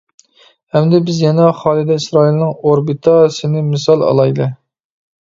[0.77, 4.49] ئەمدى بىز يەنە خالىدە ئىسرائىلنىڭ «ئوربىتا» سىنى مىسال ئالايلى.